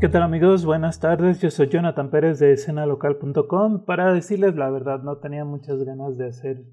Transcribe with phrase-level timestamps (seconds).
[0.00, 0.64] ¿Qué tal amigos?
[0.64, 3.84] Buenas tardes, yo soy Jonathan Pérez de escenalocal.com.
[3.84, 6.64] Para decirles la verdad, no tenía muchas ganas de hacer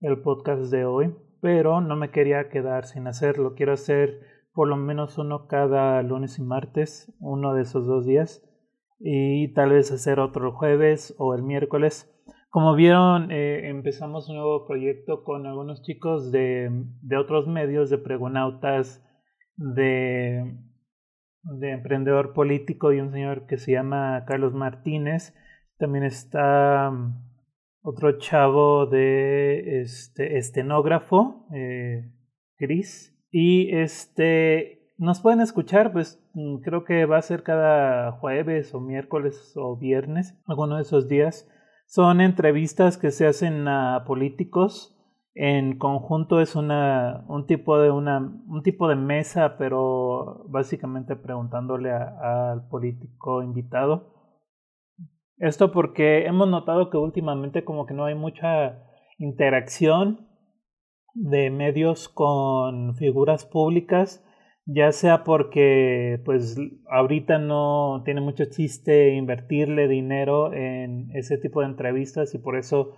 [0.00, 3.54] el podcast de hoy, pero no me quería quedar sin hacerlo.
[3.54, 4.18] Quiero hacer
[4.52, 8.44] por lo menos uno cada lunes y martes, uno de esos dos días,
[8.98, 12.12] y tal vez hacer otro jueves o el miércoles.
[12.50, 16.68] Como vieron, eh, empezamos un nuevo proyecto con algunos chicos de,
[17.00, 19.06] de otros medios, de pregonautas,
[19.56, 20.71] de
[21.42, 25.34] de emprendedor político y un señor que se llama Carlos Martínez.
[25.78, 27.22] También está mm,
[27.82, 32.12] otro chavo de este estenógrafo, eh,
[32.56, 33.16] Chris.
[33.30, 38.80] Y este nos pueden escuchar, pues mm, creo que va a ser cada jueves o
[38.80, 41.48] miércoles o viernes, alguno de esos días.
[41.86, 44.91] Son entrevistas que se hacen a políticos
[45.34, 51.90] en conjunto es una, un, tipo de una, un tipo de mesa, pero básicamente preguntándole
[51.90, 54.12] al político invitado.
[55.38, 58.84] Esto porque hemos notado que últimamente como que no hay mucha
[59.18, 60.28] interacción
[61.14, 64.24] de medios con figuras públicas,
[64.66, 66.56] ya sea porque pues
[66.90, 72.94] ahorita no tiene mucho chiste invertirle dinero en ese tipo de entrevistas y por eso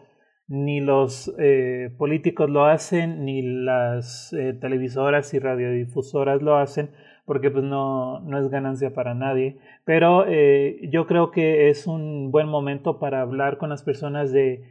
[0.47, 6.91] ni los eh, políticos lo hacen, ni las eh, televisoras y radiodifusoras lo hacen,
[7.25, 9.59] porque pues no, no es ganancia para nadie.
[9.85, 14.63] Pero eh, yo creo que es un buen momento para hablar con las personas de,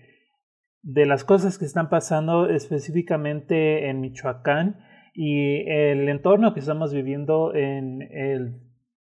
[0.83, 4.77] de las cosas que están pasando específicamente en Michoacán
[5.15, 8.59] y el entorno que estamos viviendo en el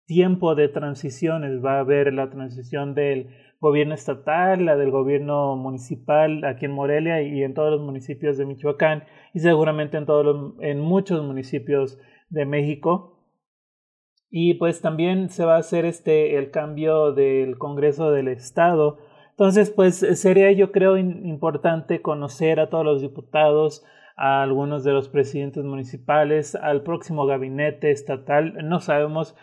[0.06, 1.64] tiempo de transiciones.
[1.64, 3.28] Va a haber la transición del
[3.60, 8.46] gobierno estatal, la del gobierno municipal aquí en Morelia y en todos los municipios de
[8.46, 11.98] Michoacán y seguramente en, todos en muchos municipios
[12.30, 13.14] de México.
[14.30, 18.98] Y pues también se va a hacer este el cambio del Congreso del Estado.
[19.30, 23.84] Entonces, pues sería yo creo importante conocer a todos los diputados,
[24.16, 28.68] a algunos de los presidentes municipales, al próximo gabinete estatal.
[28.68, 29.36] No sabemos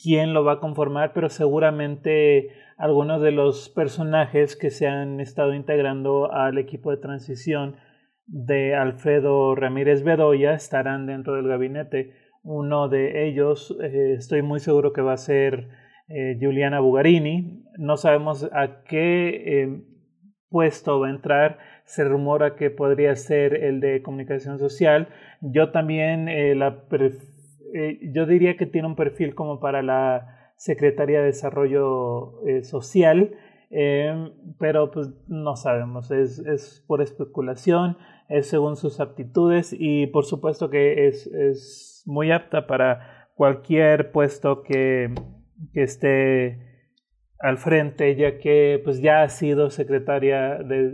[0.00, 2.50] quién lo va a conformar, pero seguramente
[2.82, 7.76] algunos de los personajes que se han estado integrando al equipo de transición
[8.26, 12.12] de Alfredo Ramírez Bedoya estarán dentro del gabinete.
[12.42, 15.68] Uno de ellos, eh, estoy muy seguro que va a ser
[16.08, 17.62] eh, Juliana Bugarini.
[17.78, 19.82] No sabemos a qué eh,
[20.48, 21.58] puesto va a entrar.
[21.84, 25.06] Se rumora que podría ser el de comunicación social.
[25.40, 26.26] Yo también,
[26.58, 26.82] la
[28.12, 33.32] yo diría que tiene un perfil como para la Secretaría de Desarrollo eh, Social,
[33.70, 34.30] em,
[34.60, 37.96] pero pues no sabemos, es, es, por especulación,
[38.28, 44.62] es según sus aptitudes y por supuesto que es, es muy apta para cualquier puesto
[44.62, 45.12] que,
[45.72, 46.86] que esté
[47.40, 50.90] al frente, ya que pues ya ha sido secretaria de,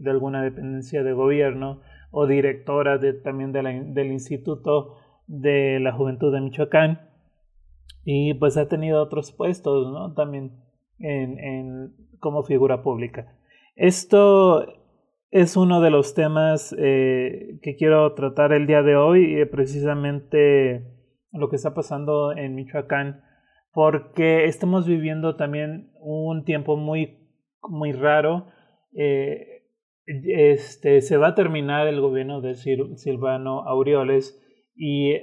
[0.00, 4.96] de, alguna dependencia de gobierno o directora de, también del Instituto
[5.28, 7.11] de la Juventud de Michoacán
[8.04, 10.14] y pues ha tenido otros puestos, ¿no?
[10.14, 10.52] También
[10.98, 13.34] en, en, como figura pública.
[13.76, 14.66] Esto
[15.30, 20.84] es uno de los temas eh, que quiero tratar el día de hoy, eh, precisamente
[21.32, 23.22] lo que está pasando en Michoacán,
[23.72, 27.18] porque estamos viviendo también un tiempo muy,
[27.62, 28.48] muy raro.
[28.94, 29.62] Eh,
[30.06, 34.38] este, se va a terminar el gobierno de Silvano Aureoles
[34.76, 35.14] y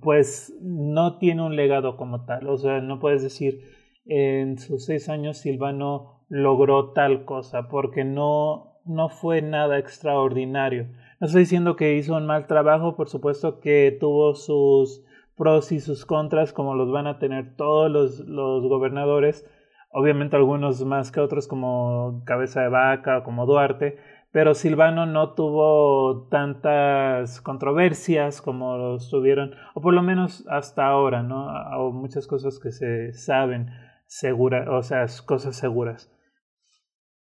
[0.00, 2.48] pues no tiene un legado como tal.
[2.48, 3.62] O sea, no puedes decir
[4.06, 10.88] en sus seis años Silvano logró tal cosa, porque no, no fue nada extraordinario.
[11.20, 15.04] No estoy diciendo que hizo un mal trabajo, por supuesto que tuvo sus
[15.36, 19.48] pros y sus contras, como los van a tener todos los, los gobernadores,
[19.90, 23.98] obviamente algunos más que otros como Cabeza de Vaca o como Duarte,
[24.34, 31.22] pero Silvano no tuvo tantas controversias como los tuvieron, o por lo menos hasta ahora,
[31.22, 31.46] ¿no?
[31.78, 33.68] O muchas cosas que se saben
[34.06, 36.12] seguras, o sea, cosas seguras.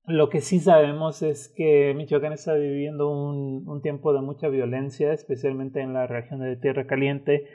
[0.06, 5.12] Lo que sí sabemos es que Michoacán está viviendo un, un tiempo de mucha violencia,
[5.12, 7.48] especialmente en la región de Tierra Caliente,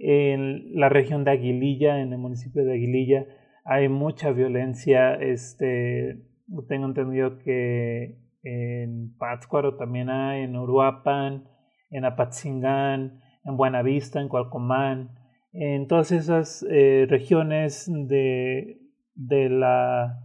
[0.00, 3.24] en la región de Aguililla, en el municipio de Aguililla,
[3.64, 5.14] hay mucha violencia.
[5.14, 6.24] Este,
[6.66, 11.48] tengo entendido que en Pátzcuaro también hay, en Uruapan,
[11.90, 15.10] en Apatzingán, en Buenavista, en Cualcomán,
[15.52, 18.78] en todas esas eh, regiones de,
[19.14, 20.20] de la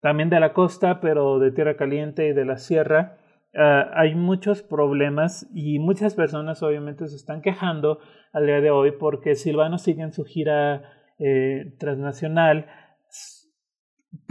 [0.00, 3.18] también de la costa, pero de tierra caliente y de la sierra,
[3.54, 8.00] uh, hay muchos problemas y muchas personas obviamente se están quejando
[8.32, 10.82] al día de hoy porque Silvano sigue en su gira
[11.20, 12.66] eh, transnacional,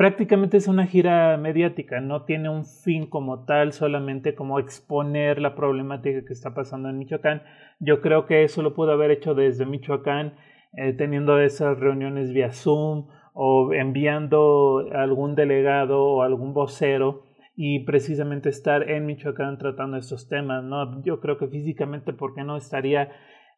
[0.02, 5.54] prácticamente es una gira mediática, no tiene un fin como tal, solamente como exponer la
[5.54, 7.44] problemática que está pasando en Michoacán.
[7.80, 10.34] Yo creo que eso lo pudo haber hecho desde Michoacán,
[10.76, 17.22] eh, teniendo esas reuniones vía Zoom o enviando algún delegado o algún vocero
[17.56, 21.04] y precisamente estar en Michoacán tratando estos temas, ¿no?
[21.04, 23.12] Yo creo que físicamente, ¿por qué no estaría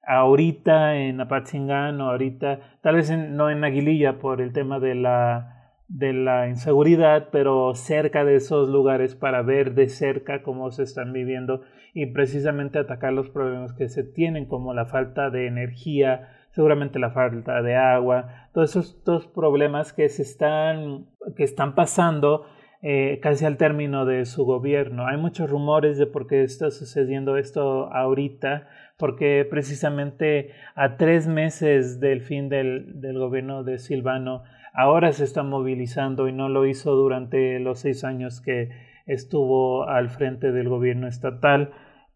[0.06, 5.53] ahorita en Apatzingán o ahorita, tal vez no en Aguililla por el tema de la
[5.88, 11.14] de la inseguridad, pero cerca de esos lugares para ver de cerca cómo se están
[11.14, 11.62] viviendo
[11.94, 17.12] y precisamente atacar los problemas que se tienen como la falta de energía, seguramente la
[17.12, 22.46] falta de agua, todos estos problemas que se están que están pasando
[22.86, 25.08] eh, casi al término de su gobierno.
[25.08, 32.02] Hay muchos rumores de por qué está sucediendo esto ahorita, porque precisamente a tres meses
[32.02, 34.44] del fin del, del gobierno de Silvano
[34.74, 38.70] ahora se está movilizando y no lo hizo durante los seis años que
[39.06, 41.72] estuvo al frente del gobierno estatal.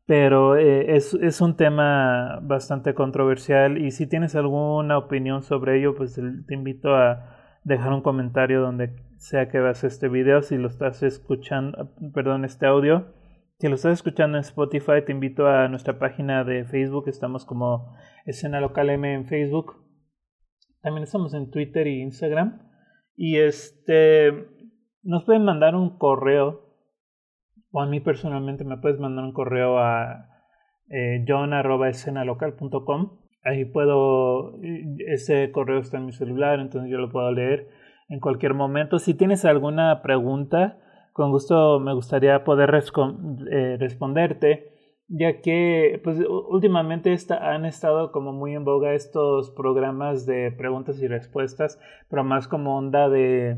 [0.06, 5.96] Pero eh, es, es, un tema bastante controversial y si tienes alguna opinión sobre ello,
[5.96, 10.70] pues te invito a dejar un comentario donde sea que veas este video, si lo
[10.70, 13.14] estás escuchando, perdón, este audio.
[13.60, 17.98] Si lo estás escuchando en Spotify, te invito a nuestra página de Facebook, estamos como
[18.26, 19.87] Escena Local M en Facebook
[20.88, 22.62] también estamos en Twitter y Instagram.
[23.18, 24.32] Y este,
[25.04, 26.62] nos pueden mandar un correo,
[27.72, 30.30] o a mí personalmente me puedes mandar un correo a
[30.90, 33.20] eh, john.escenalocal.com.
[33.44, 34.62] Ahí puedo,
[35.06, 37.68] ese correo está en mi celular, entonces yo lo puedo leer
[38.08, 38.98] en cualquier momento.
[38.98, 40.80] Si tienes alguna pregunta,
[41.12, 42.74] con gusto me gustaría poder
[43.52, 44.77] eh, responderte
[45.08, 46.20] ya que pues
[46.50, 52.48] últimamente han estado como muy en boga estos programas de preguntas y respuestas, pero más
[52.48, 53.58] como onda de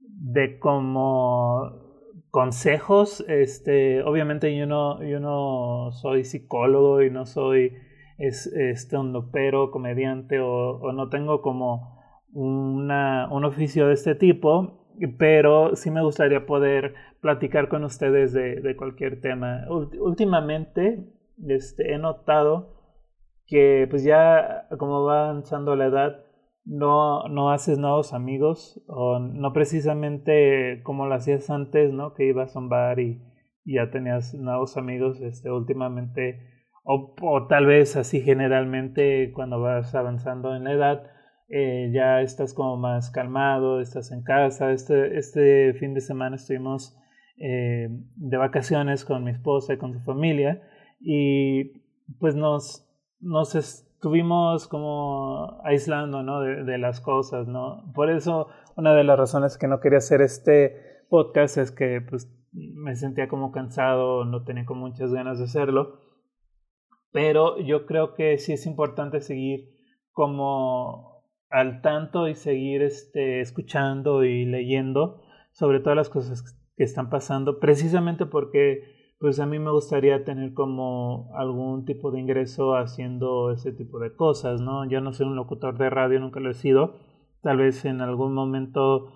[0.00, 1.82] de como
[2.30, 7.74] consejos, este, obviamente yo no yo no soy psicólogo y no soy
[8.18, 8.96] es, este
[9.32, 12.00] pero comediante o, o no tengo como
[12.32, 14.81] una, un oficio de este tipo,
[15.18, 19.66] pero sí me gustaría poder platicar con ustedes de, cualquier tema.
[19.68, 21.12] últimamente
[21.48, 22.82] este, he notado
[23.46, 26.24] que pues ya como va avanzando la edad,
[26.64, 32.14] no, no haces nuevos amigos, o no precisamente como lo hacías antes, ¿no?
[32.14, 33.20] Que ibas a un bar y,
[33.64, 36.40] ya tenías nuevos amigos, este, últimamente,
[36.84, 41.11] o, o tal vez así generalmente cuando vas avanzando en la edad,
[41.54, 44.72] eh, ya estás como más calmado, estás en casa.
[44.72, 46.98] Este, este fin de semana estuvimos
[47.36, 50.62] eh, de vacaciones con mi esposa y con su familia
[50.98, 51.82] y
[52.18, 52.88] pues nos,
[53.20, 56.40] nos estuvimos como aislando ¿no?
[56.40, 57.46] de, de, las cosas.
[57.46, 57.84] ¿no?
[57.94, 62.32] Por eso una de las razones que no quería hacer este podcast es que pues,
[62.54, 66.00] me sentía como cansado, no tenía como muchas ganas de hacerlo.
[67.12, 69.68] Pero yo creo que sí es importante seguir
[70.12, 71.11] como
[71.52, 75.20] al tanto y seguir este, escuchando y leyendo
[75.52, 80.54] sobre todas las cosas que están pasando, precisamente porque pues a mí me gustaría tener
[80.54, 84.88] como algún tipo de ingreso haciendo ese tipo de cosas, ¿no?
[84.88, 86.98] Yo no soy un locutor de radio, nunca lo he sido,
[87.42, 89.12] tal vez en algún momento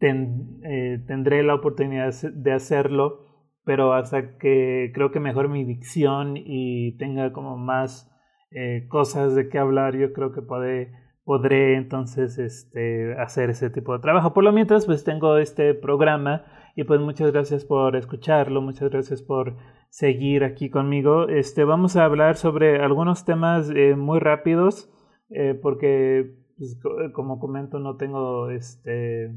[0.00, 3.26] eh, tendré la oportunidad de hacerlo,
[3.64, 8.10] pero hasta que creo que mejor mi dicción y tenga como más
[8.50, 13.92] eh, cosas de qué hablar, yo creo que puede podré entonces este, hacer ese tipo
[13.92, 14.34] de trabajo.
[14.34, 19.22] Por lo mientras, pues tengo este programa y pues muchas gracias por escucharlo, muchas gracias
[19.22, 19.56] por
[19.90, 21.28] seguir aquí conmigo.
[21.28, 24.90] Este, vamos a hablar sobre algunos temas eh, muy rápidos
[25.30, 26.80] eh, porque, pues,
[27.14, 29.32] como comento, no tengo este,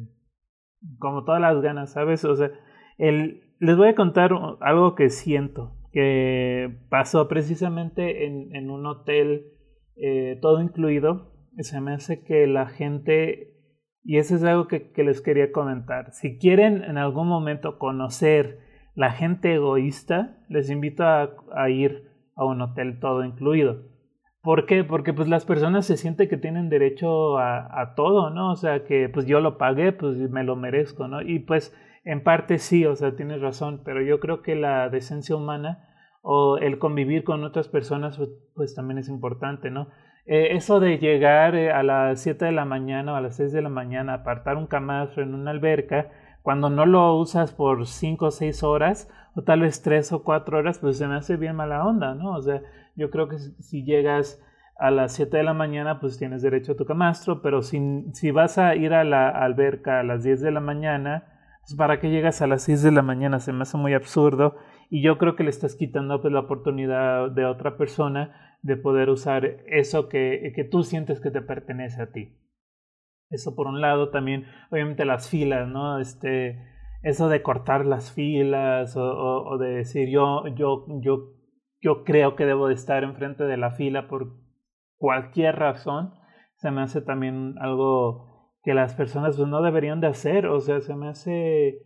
[1.00, 2.26] como todas las ganas, ¿sabes?
[2.26, 2.52] O sea,
[2.98, 9.54] el, les voy a contar algo que siento que pasó precisamente en, en un hotel
[9.96, 13.54] eh, todo incluido se me hace que la gente,
[14.04, 18.60] y eso es algo que, les quería comentar, si quieren en algún momento conocer
[18.94, 23.84] la gente egoísta, les invito a, ir a un hotel todo incluido.
[24.42, 24.84] ¿Por qué?
[24.84, 28.52] Porque pues las personas se sienten que tienen derecho a, a, todo, ¿no?
[28.52, 31.22] O sea, que pues yo lo pagué, pues me lo merezco, ¿no?
[31.22, 35.36] Y pues en parte sí, o sea, tienes razón, pero yo creo que la decencia
[35.36, 35.90] humana
[36.22, 39.88] o el convivir con otras personas pues, pues también es importante, ¿no?
[40.26, 43.52] Eh, eso de llegar eh, a las 7 de la mañana o a las 6
[43.52, 46.10] de la mañana, apartar un camastro en una alberca,
[46.42, 50.58] cuando no lo usas por 5 o 6 horas, o tal vez 3 o 4
[50.58, 52.34] horas, pues se me hace bien mala onda, ¿no?
[52.34, 52.62] O sea,
[52.96, 54.42] yo creo que si llegas
[54.78, 58.32] a las 7 de la mañana pues tienes derecho a tu camastro, pero si, si
[58.32, 61.24] vas a ir a la alberca a las 10 de la mañana,
[61.62, 64.56] pues para que llegas a las 6 de la mañana se me hace muy absurdo
[64.90, 69.12] y yo creo que le estás quitando pues, la oportunidad de otra persona de poder
[69.12, 72.36] usar eso que, que tú sientes que te pertenece a ti.
[73.30, 76.00] Eso por un lado, también obviamente las filas, ¿no?
[76.00, 76.60] Este,
[77.04, 81.36] eso de cortar las filas o, de decir yo, yo, yo,
[81.80, 84.34] yo creo que debo de estar enfrente de la fila por
[84.98, 86.16] cualquier razón,
[86.56, 90.82] se me hace también algo que las personas pues, no deberían de hacer, o sea,
[90.82, 91.84] se me hace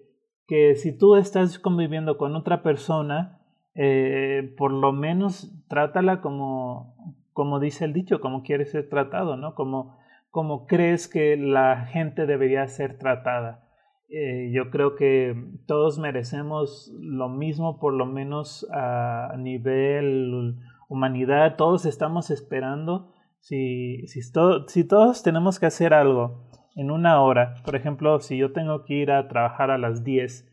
[0.48, 3.38] que si tú estás conviviendo con otra persona,
[3.81, 9.55] eh, por lo menos trátala como, como dice el dicho, como quiere ser tratado, ¿no?
[9.55, 9.98] Como,
[10.31, 13.63] como crees que la gente debería ser tratada.
[14.09, 15.33] Eh, yo creo que
[15.65, 20.57] todos merecemos lo mismo, por lo menos a nivel
[20.89, 27.53] humanidad, todos estamos esperando, si, si, si todos tenemos que hacer algo en una hora,
[27.63, 30.50] por ejemplo, si yo tengo que ir a trabajar a las 10,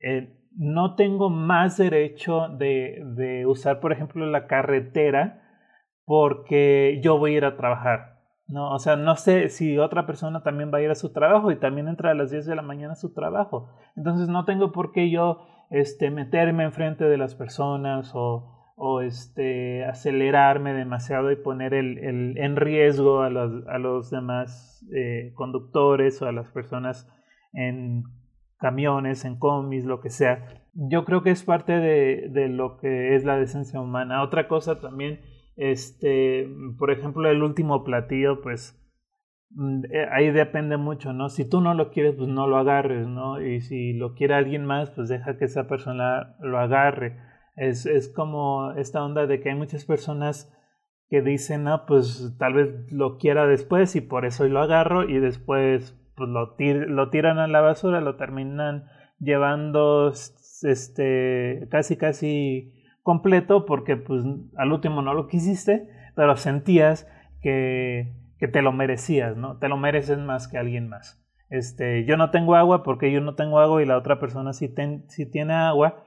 [0.00, 5.42] eh, no tengo más derecho de, de usar, por ejemplo, la carretera
[6.04, 8.12] porque yo voy a ir a trabajar.
[8.48, 11.50] No, o sea, no sé si otra persona también va a ir a su trabajo
[11.50, 13.70] y también entra a las 10 de la mañana a su trabajo.
[13.96, 19.84] Entonces no tengo por qué yo este, meterme enfrente de las personas o, o este,
[19.86, 26.20] acelerarme demasiado y poner el, el, en riesgo a los, a los demás eh, conductores
[26.20, 27.08] o a las personas
[27.54, 28.02] en
[28.62, 30.62] camiones, en combis, lo que sea.
[30.72, 34.22] Yo creo que es parte de, de lo que es la decencia humana.
[34.22, 35.20] Otra cosa también,
[35.56, 38.80] este, por ejemplo, el último platillo, pues
[39.50, 41.28] mm, eh, ahí depende mucho, ¿no?
[41.28, 43.42] Si tú no lo quieres, pues no lo agarres, ¿no?
[43.42, 47.18] Y si lo quiere alguien más, pues deja que esa persona lo agarre
[47.56, 50.52] es, es como esta onda de que hay muchas personas
[51.08, 55.18] que dicen, ah, pues tal vez lo quiera después y por eso lo agarro y
[55.18, 58.86] después pues, lo, tiran a la basura, lo terminan
[59.18, 60.12] llevando
[60.62, 64.24] este casi casi completo porque pues
[64.56, 67.08] al último no lo quisiste, pero sentías
[67.40, 69.58] que, te lo merecías, ¿no?
[69.58, 71.22] Te lo mereces más que alguien más.
[71.48, 74.74] Este, yo no tengo agua porque yo no tengo agua y la otra persona sí,
[75.08, 76.02] sí tiene agua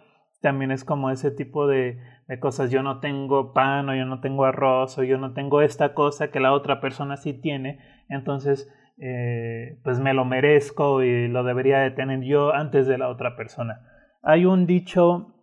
[0.45, 1.97] también es como ese tipo de,
[2.39, 2.69] cosas.
[2.69, 6.29] Yo no tengo pan o yo no tengo arroz o yo no tengo esta cosa
[6.29, 7.79] que la otra persona sí tiene.
[8.09, 13.09] Entonces, eh, pues me lo merezco y lo debería de tener yo antes de la
[13.09, 13.81] otra persona.
[14.21, 15.35] Hay un dicho,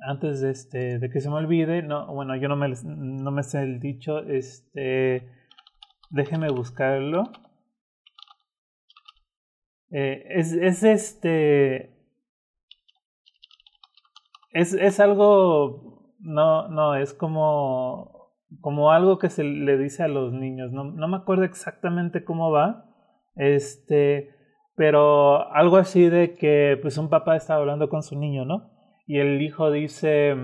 [0.00, 3.42] antes de, este, de que se me olvide, no, bueno, yo no me, no me
[3.42, 5.28] sé el dicho, este,
[6.10, 7.24] déjeme buscarlo.
[9.90, 11.96] Eh, es, es este
[14.56, 18.15] es, es algo, no, no, es como,
[18.60, 22.50] como algo que se le dice a los niños, no, no me acuerdo exactamente cómo
[22.50, 22.86] va,
[23.34, 24.30] este,
[24.76, 28.70] pero algo así de que pues un papá está hablando con su niño, ¿no?
[29.06, 30.36] Y el hijo dice,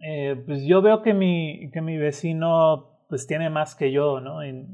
[0.00, 4.44] eh, pues yo veo que mi, que mi vecino pues tiene más que yo, ¿no?
[4.44, 4.66] Y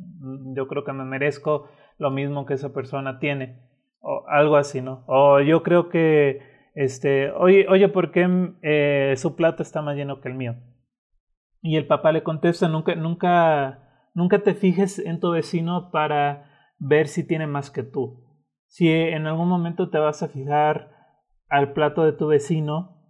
[0.56, 3.60] yo creo que me merezco lo mismo que esa persona tiene,
[4.00, 5.04] o algo así, ¿no?
[5.06, 6.40] O yo creo que
[6.74, 8.26] este, oye, oye, ¿por qué
[8.62, 10.56] eh, su plato está más lleno que el mío?
[11.66, 16.44] Y el papá le contesta, nunca, nunca, nunca te fijes en tu vecino para
[16.78, 18.22] ver si tiene más que tú.
[18.66, 20.90] Si en algún momento te vas a fijar
[21.48, 23.00] al plato de tu vecino,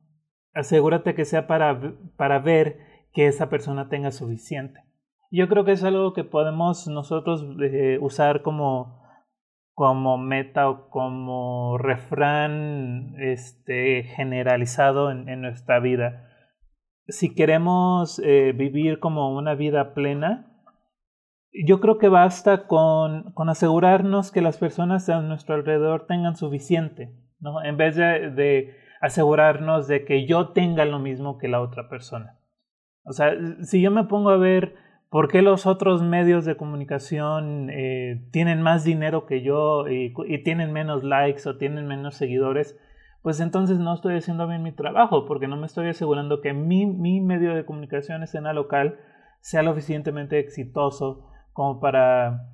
[0.55, 2.79] asegúrate que sea para, para ver
[3.13, 4.79] que esa persona tenga suficiente.
[5.33, 9.03] Yo creo que es algo que podemos nosotros eh, usar como
[9.73, 16.31] como meta o como refrán este, generalizado en, en nuestra vida.
[17.09, 20.47] Si queremos eh, vivir como una vida plena,
[21.53, 27.63] yo creo que basta con, asegurarnos que las personas a nuestro alrededor tengan suficiente, ¿no?
[27.63, 32.39] En vez de, de asegurarnos de que yo tenga lo mismo que la otra persona.
[33.05, 34.75] O sea, si yo me pongo a ver
[35.15, 40.73] ¿Por qué los otros medios de comunicación eh, tienen más dinero que yo y, tienen
[40.73, 42.77] menos likes o tienen menos seguidores?
[43.25, 46.85] Pues entonces no estoy haciendo bien mi trabajo porque no me estoy asegurando que mi,
[46.85, 48.99] mi medio de comunicación, escena local,
[49.41, 52.51] sea lo suficientemente exitoso como para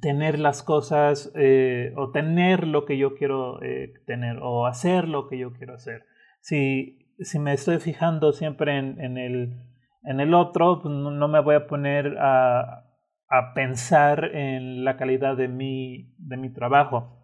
[0.00, 5.28] tener las cosas eh, o tener lo que yo quiero eh, tener o hacer lo
[5.28, 6.02] que yo quiero hacer.
[6.40, 9.54] Si, si me estoy fijando siempre en, el
[10.02, 12.86] en el otro, pues, no me voy a poner a,
[13.28, 17.15] a pensar en la calidad de mi, de mi trabajo.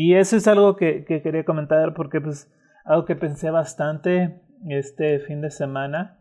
[0.00, 2.48] Y eso es algo que, que, quería comentar porque pues
[2.84, 6.18] algo que pensé bastante este fin de semana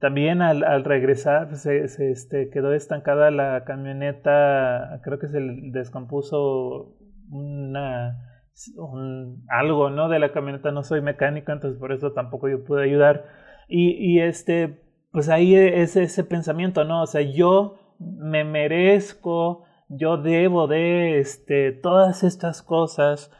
[0.00, 5.38] también al, regresar se, se este, quedó estancada la camioneta, creo que se
[5.70, 6.96] descompuso
[7.30, 8.18] una,
[8.74, 10.08] un, algo, ¿no?
[10.08, 13.26] De la camioneta, no soy mecánico, entonces por eso tampoco yo pude ayudar.
[13.68, 17.02] Y, y este, pues ahí es ese pensamiento, ¿no?
[17.02, 19.64] O sea, yo me merezco,
[19.94, 23.30] yo debo de este, todas estas cosas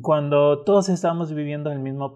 [0.00, 2.14] cuando todos estamos viviendo el mismo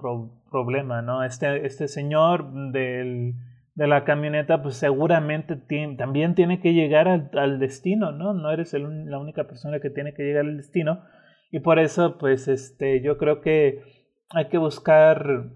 [0.50, 1.22] problema, ¿no?
[1.22, 3.34] Este, este señor del,
[3.74, 5.56] de la camioneta, pues seguramente
[5.98, 8.32] también tiene que llegar al, al destino, ¿no?
[8.32, 11.04] No eres el, la única persona que tiene que llegar al destino.
[11.50, 13.82] Y por eso, pues, este, yo creo que
[14.30, 15.50] hay que buscar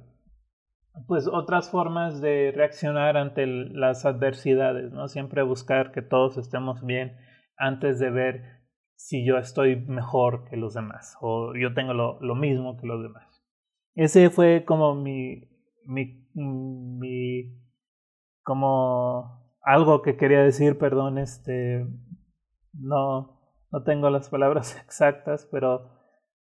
[1.07, 5.09] pues otras formas de reaccionar ante las adversidades, ¿no?
[5.09, 7.17] Siempre buscar que todos estemos bien
[7.61, 8.61] antes de ver
[8.97, 13.02] si yo estoy mejor que los demás o yo tengo lo, lo mismo que los
[13.02, 13.43] demás.
[13.95, 15.49] Ese fue como mi,
[15.85, 17.57] mi, mi,
[18.43, 21.87] como algo que quería decir, perdón, este,
[22.73, 23.40] no,
[23.71, 25.90] no tengo las palabras exactas, pero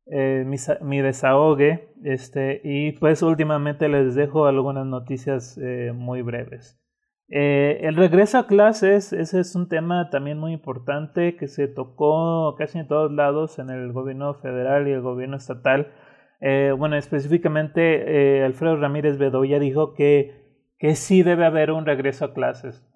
[0.06, 1.94] eh, mi, mi, desahogue.
[2.02, 6.80] Este, y pues últimamente les dejo algunas noticias eh, muy breves.
[7.30, 12.54] Eh, el regreso a clases, ese es un tema también muy importante que se tocó
[12.56, 15.92] casi en todos lados en el gobierno federal y el gobierno estatal.
[16.40, 22.34] Eh, bueno, específicamente Alfredo Ramírez Bedoya dijo que, que sí debe haber un regreso a
[22.34, 22.88] clases.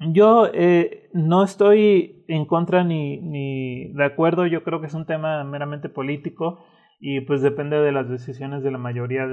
[0.00, 5.04] Yo eh, no estoy en contra ni, ni de acuerdo, yo creo que es un
[5.04, 6.64] tema meramente político
[6.98, 9.26] y pues depende de las decisiones de la mayoría,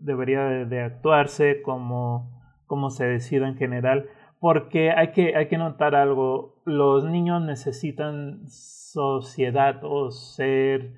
[0.00, 4.06] debería de, actuarse como, como se decida en general,
[4.40, 10.94] porque hay que, hay que notar algo, los niños necesitan sociedad o ser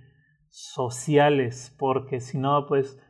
[0.49, 3.01] sociales, porque si no, pues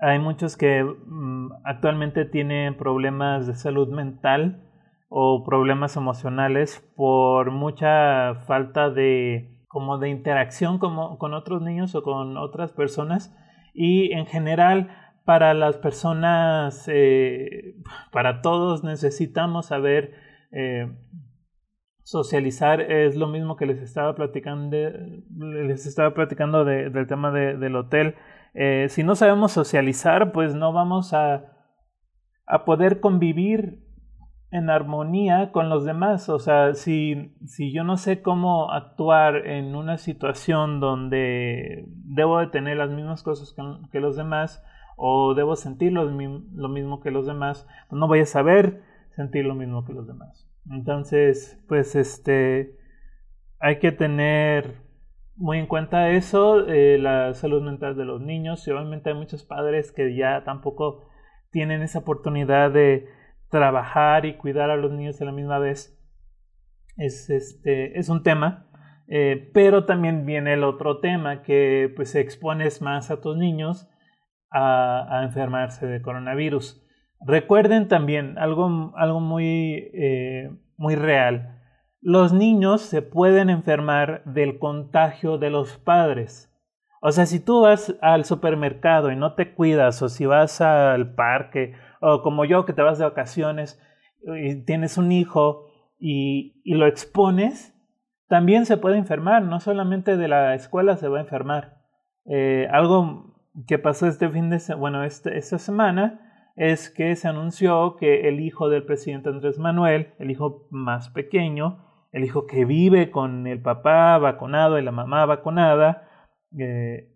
[0.00, 4.68] hay muchos que mm, actualmente tienen problemas de salud mental,
[5.14, 12.02] o problemas emocionales por mucha falta de como de interacción como, con otros niños o
[12.02, 13.36] con otras personas.
[13.74, 17.76] Y en general para las personas eh,
[18.10, 20.14] para todos necesitamos saber
[20.50, 20.90] eh,
[22.02, 24.76] socializar es lo mismo que les estaba platicando
[25.38, 28.16] les estaba platicando del tema del hotel
[28.54, 31.52] eh, si no sabemos socializar pues no vamos a,
[32.46, 33.82] a poder convivir
[34.52, 36.28] en armonía con los demás.
[36.28, 42.48] O sea, si, si yo no sé cómo actuar en una situación donde debo de
[42.48, 43.56] tener las mismas cosas
[43.90, 44.62] que, los demás
[44.96, 49.54] o debo sentir lo, lo, mismo que los demás, no voy a saber sentir lo
[49.54, 50.48] mismo que los demás.
[50.70, 52.76] Entonces, pues este,
[53.58, 54.82] hay que tener
[55.36, 59.44] muy en cuenta eso, eh, la salud mental de los niños y obviamente hay muchos
[59.44, 61.08] padres que ya tampoco
[61.50, 63.08] tienen esa oportunidad de
[63.50, 65.98] trabajar y cuidar a los niños a la misma vez
[66.96, 68.66] es, este, es un tema,
[69.08, 73.88] eh, pero también viene el otro tema que pues expones más a tus niños
[74.52, 76.82] a, enfermarse de coronavirus.
[77.24, 81.60] Recuerden también algo, algo muy, eh, muy real.
[82.00, 86.48] Los niños se pueden enfermar del contagio de los padres.
[87.00, 91.14] O sea, si tú vas al supermercado y no te cuidas o si vas al
[91.14, 93.80] parque o como yo que te vas de vacaciones
[94.40, 95.66] y tienes un hijo
[95.98, 97.72] y, y lo expones,
[98.28, 101.82] también se puede enfermar, no solamente de la escuela se va a enfermar.
[102.24, 103.31] Eh, algo
[103.66, 108.40] que pasó este fin de bueno, este, esta semana es que se anunció que el
[108.40, 113.60] hijo del presidente Andrés Manuel, el hijo más pequeño, el hijo que vive con el
[113.62, 116.08] papá vacunado y la mamá vacunada,
[116.58, 117.08] eh,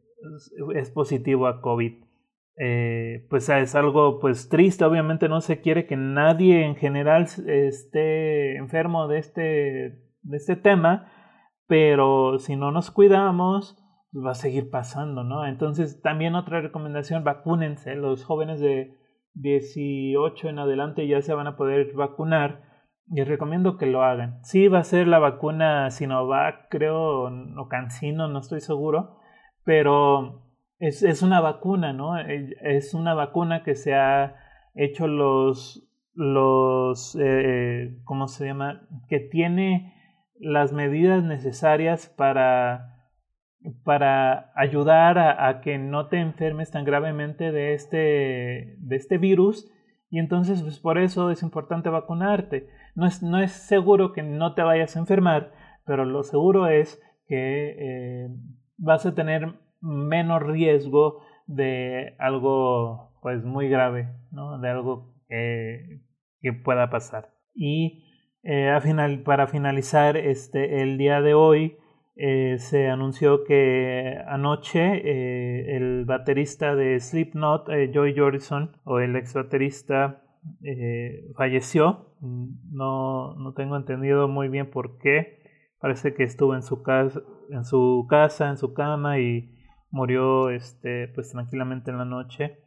[0.74, 2.04] es positivo a COVID.
[2.58, 8.56] Eh, pues es algo pues triste, obviamente no se quiere que nadie en general esté
[8.56, 9.42] enfermo de este,
[10.22, 11.12] de este tema,
[11.66, 13.76] pero si no nos cuidamos,
[14.24, 15.46] va a seguir pasando, ¿no?
[15.46, 18.96] Entonces también otra recomendación, vacúnense, los jóvenes de
[19.34, 22.64] 18 en adelante ya se van a poder vacunar.
[23.08, 24.40] y recomiendo que lo hagan.
[24.42, 29.18] Sí, va a ser la vacuna Sinovac, creo, o Cancino, no estoy seguro,
[29.64, 30.42] pero
[30.80, 32.18] es, es una vacuna, ¿no?
[32.18, 34.34] Eh, es una vacuna que se ha
[34.74, 38.88] hecho los, los eh, ¿cómo se llama?
[39.08, 39.94] Que tiene
[40.38, 42.95] las medidas necesarias para,
[43.84, 49.70] para ayudar a, a, que no te enfermes tan gravemente de este, de este virus.
[50.10, 52.68] Y entonces, pues por eso es importante vacunarte.
[52.94, 55.52] No es, no es seguro que no te vayas a enfermar,
[55.84, 58.28] pero lo seguro es que eh,
[58.78, 64.58] vas a tener menos riesgo de algo pues muy grave, ¿no?
[64.58, 66.00] De algo que,
[66.64, 67.32] pueda pasar.
[67.54, 68.04] Y
[68.44, 71.76] eh, final, para finalizar, este, el día de hoy
[72.16, 79.34] eh, se anunció que anoche eh, el baterista de Slipknot, Joy Jordison, o el ex
[79.34, 80.22] baterista,
[81.36, 82.14] falleció.
[82.20, 85.42] No, no tengo entendido muy bien por qué.
[85.80, 89.52] Parece que estuvo en su casa, en su casa, en su cama y
[89.90, 92.58] murió este, pues tranquilamente en la noche.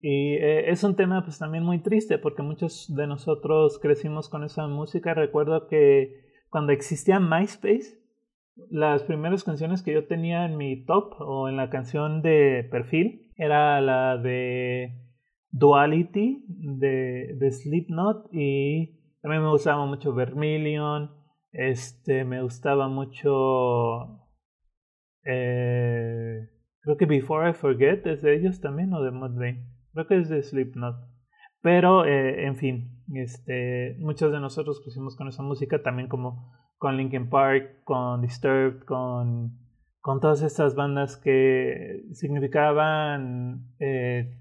[0.00, 4.42] Y eh, es un tema pues también muy triste porque muchos de nosotros crecimos con
[4.42, 5.14] esa música.
[5.14, 8.01] Recuerdo que cuando existía MySpace,
[8.70, 13.30] las primeras canciones que yo tenía en mi top o en la canción de perfil
[13.36, 14.98] era la de
[15.50, 21.10] Duality de, de Slipknot y también me gustaba mucho Vermilion,
[21.52, 24.22] este, me gustaba mucho
[25.24, 26.48] eh,
[26.80, 29.66] creo que Before I Forget es de ellos también o de Mudvayne.
[29.92, 30.96] Creo que es de Slipknot.
[31.60, 36.96] Pero, eh, en fin, este, muchos de nosotros pusimos con esa música, también como con
[36.96, 39.56] Linkin Park, con Disturbed, con,
[40.00, 44.36] con todas estas bandas que significaban eh,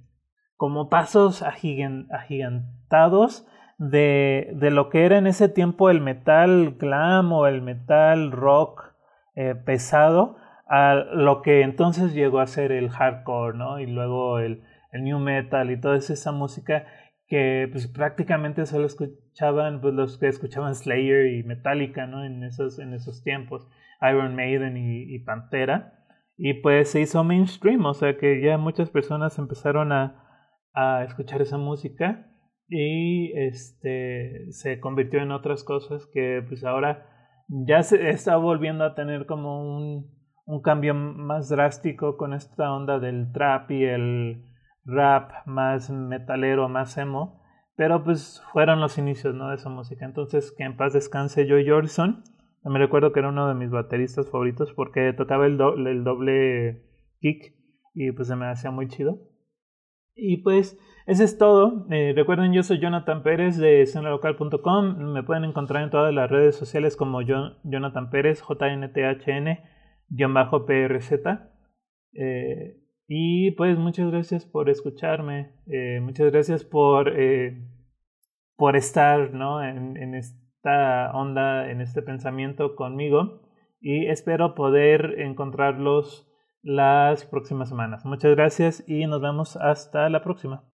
[0.57, 7.45] como pasos agigantados de, de, lo que era en ese tiempo el metal glam o
[7.45, 8.95] el metal rock
[9.35, 13.79] eh, pesado a lo que entonces llegó a ser el hardcore, ¿no?
[13.79, 16.87] Y luego el, el new metal y toda esa música
[17.31, 22.25] que pues prácticamente solo escuchaban pues, los que escuchaban Slayer y Metallica, ¿no?
[22.25, 23.69] En esos, en esos tiempos,
[24.01, 25.93] Iron Maiden y, Pantera.
[26.35, 31.41] Y pues se hizo mainstream, o sea que ya muchas personas empezaron a, a escuchar
[31.41, 32.27] esa música
[32.67, 37.07] y este se convirtió en otras cosas que pues ahora
[37.47, 40.11] ya se está volviendo a tener como un,
[40.45, 44.50] un cambio más drástico con esta onda del trap y el
[44.85, 47.41] rap más metalero, más emo,
[47.75, 49.49] pero pues fueron los inicios ¿no?
[49.49, 50.05] de esa música.
[50.05, 52.23] Entonces, que en paz descanse Joy Jordison.
[52.63, 56.83] Me recuerdo que era uno de mis bateristas favoritos porque tocaba el, doble, doble
[57.19, 57.55] kick
[57.95, 59.17] y pues se me hacía muy chido.
[60.15, 61.87] Y pues eso es todo.
[61.89, 65.13] Eh, recuerden, yo soy Jonathan Pérez de escenalocal.com.
[65.13, 69.59] Me pueden encontrar en todas las redes sociales como Jonathan Pérez, JNTHN-PRZ.
[72.13, 72.80] Eh,
[73.13, 77.61] y pues muchas gracias por escucharme, eh, muchas gracias por, eh,
[78.55, 79.61] por estar ¿no?
[79.61, 83.41] en, en esta onda, en este pensamiento conmigo
[83.81, 88.05] y espero poder encontrarlos las próximas semanas.
[88.05, 90.70] Muchas gracias y nos vemos hasta la próxima.